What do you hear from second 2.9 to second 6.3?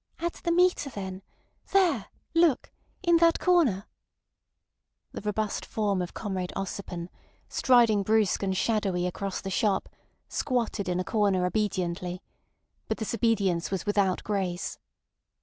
In that corner." The robust form of